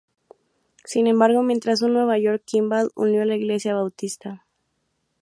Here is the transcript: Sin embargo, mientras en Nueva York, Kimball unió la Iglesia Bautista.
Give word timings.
Sin 0.83 1.05
embargo, 1.05 1.43
mientras 1.43 1.83
en 1.83 1.93
Nueva 1.93 2.17
York, 2.17 2.41
Kimball 2.43 2.89
unió 2.95 3.23
la 3.23 3.35
Iglesia 3.35 3.75
Bautista. 3.75 4.47